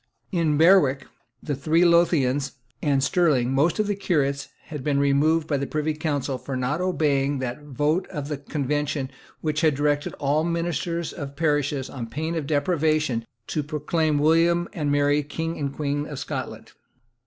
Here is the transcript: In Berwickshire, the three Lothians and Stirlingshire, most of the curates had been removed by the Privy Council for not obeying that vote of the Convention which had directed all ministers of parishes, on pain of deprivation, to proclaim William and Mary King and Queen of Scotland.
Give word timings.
In 0.31 0.57
Berwickshire, 0.57 1.07
the 1.43 1.53
three 1.53 1.83
Lothians 1.85 2.53
and 2.81 3.03
Stirlingshire, 3.03 3.45
most 3.53 3.77
of 3.77 3.85
the 3.85 3.93
curates 3.93 4.47
had 4.63 4.83
been 4.83 4.97
removed 4.99 5.47
by 5.47 5.57
the 5.57 5.67
Privy 5.67 5.93
Council 5.93 6.39
for 6.39 6.57
not 6.57 6.81
obeying 6.81 7.37
that 7.37 7.61
vote 7.61 8.07
of 8.07 8.27
the 8.27 8.37
Convention 8.39 9.11
which 9.41 9.61
had 9.61 9.75
directed 9.75 10.13
all 10.15 10.43
ministers 10.43 11.13
of 11.13 11.35
parishes, 11.35 11.87
on 11.87 12.07
pain 12.07 12.33
of 12.33 12.47
deprivation, 12.47 13.27
to 13.45 13.61
proclaim 13.61 14.17
William 14.17 14.67
and 14.73 14.91
Mary 14.91 15.21
King 15.21 15.59
and 15.59 15.71
Queen 15.75 16.07
of 16.07 16.17
Scotland. 16.17 16.71